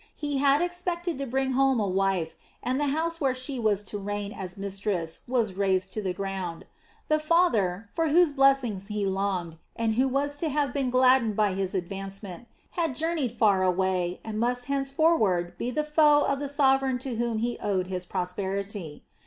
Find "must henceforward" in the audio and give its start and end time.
14.39-15.55